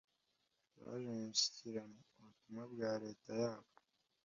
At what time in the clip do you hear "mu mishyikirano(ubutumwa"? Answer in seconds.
1.13-2.63